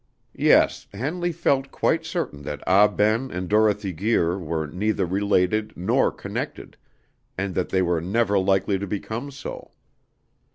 [0.33, 6.11] Yes, Henley felt quite certain that Ah Ben and Dorothy Guir were neither related nor
[6.11, 6.75] connected,
[7.37, 9.69] and that they were never likely to become so.